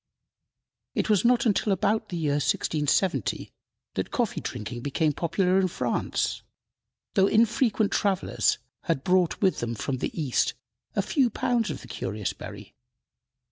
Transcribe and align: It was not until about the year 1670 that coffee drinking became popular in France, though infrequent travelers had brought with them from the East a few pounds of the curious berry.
It 0.95 1.11
was 1.11 1.23
not 1.23 1.45
until 1.45 1.71
about 1.71 2.09
the 2.09 2.17
year 2.17 2.31
1670 2.41 3.51
that 3.93 4.09
coffee 4.09 4.41
drinking 4.41 4.81
became 4.81 5.13
popular 5.13 5.59
in 5.59 5.67
France, 5.67 6.41
though 7.13 7.27
infrequent 7.27 7.91
travelers 7.91 8.57
had 8.85 9.03
brought 9.03 9.39
with 9.43 9.59
them 9.59 9.75
from 9.75 9.97
the 9.97 10.19
East 10.19 10.55
a 10.95 11.03
few 11.03 11.29
pounds 11.29 11.69
of 11.69 11.81
the 11.81 11.87
curious 11.87 12.33
berry. 12.33 12.73